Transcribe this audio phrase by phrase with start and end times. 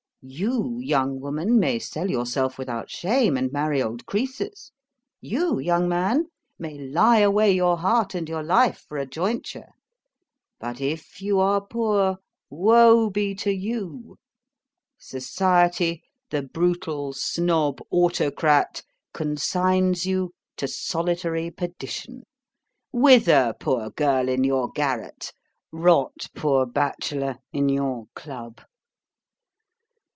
[0.23, 4.71] You, young woman, may sell yourself without shame, and marry old Croesus;
[5.19, 6.25] you, young man,
[6.59, 9.69] may lie away your heart and your life for a jointure.
[10.59, 12.19] But if 'you are poor,
[12.51, 14.17] woe be to you!
[14.99, 18.83] Society, the brutal Snob autocrat,
[19.15, 22.25] consigns you to solitary perdition.
[22.91, 25.33] Wither, poor girl, in your garret;
[25.71, 28.61] rot, poor bachelor, in your Club.